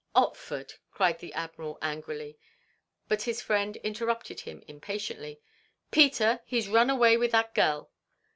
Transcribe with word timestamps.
"Otford!" 0.15 0.77
cried 0.89 1.19
the 1.19 1.31
Admiral, 1.33 1.77
angrily; 1.79 2.39
but 3.07 3.21
his 3.21 3.39
friend 3.39 3.75
interrupted 3.83 4.39
him 4.39 4.63
impatiently. 4.67 5.39
"Peter! 5.91 6.39
He 6.43 6.59
's 6.59 6.67
run 6.67 6.89
away 6.89 7.17
with 7.17 7.31
that 7.33 7.53
gel!" 7.53 7.91